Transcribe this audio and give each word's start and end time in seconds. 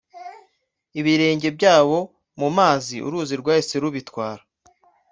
ibirenge 0.99 1.47
byabo 1.57 1.99
mu 2.39 2.47
mazi 2.57 2.95
uruzi 3.07 3.33
rwahise 3.41 3.75
rubitwara 3.83 4.41